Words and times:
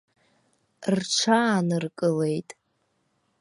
Рҽааныркылеит. 0.95 2.49